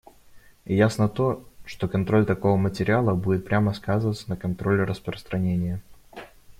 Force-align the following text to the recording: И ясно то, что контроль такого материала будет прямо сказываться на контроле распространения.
И 0.65 0.73
ясно 0.75 1.07
то, 1.09 1.47
что 1.63 1.87
контроль 1.87 2.25
такого 2.25 2.57
материала 2.57 3.13
будет 3.13 3.45
прямо 3.45 3.71
сказываться 3.71 4.27
на 4.31 4.35
контроле 4.35 4.83
распространения. 4.83 5.79